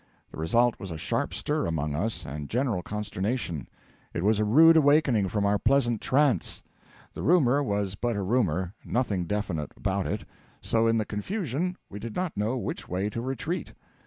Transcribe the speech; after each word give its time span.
The 0.31 0.39
result 0.39 0.79
was 0.79 0.89
a 0.89 0.97
sharp 0.97 1.31
stir 1.31 1.67
among 1.67 1.93
us, 1.93 2.25
and 2.25 2.49
general 2.49 2.81
consternation. 2.81 3.67
It 4.15 4.23
was 4.23 4.39
a 4.39 4.43
rude 4.43 4.75
awakening 4.75 5.29
from 5.29 5.45
our 5.45 5.59
pleasant 5.59 6.01
trance. 6.01 6.63
The 7.13 7.21
rumour 7.21 7.61
was 7.61 7.93
but 7.93 8.15
a 8.15 8.23
rumour 8.23 8.73
nothing 8.83 9.25
definite 9.25 9.71
about 9.77 10.07
it; 10.07 10.25
so, 10.59 10.87
in 10.87 10.97
the 10.97 11.05
confusion, 11.05 11.77
we 11.87 11.99
did 11.99 12.15
not 12.15 12.35
know 12.35 12.57
which 12.57 12.89
way 12.89 13.11
to 13.11 13.21
retreat. 13.21 13.73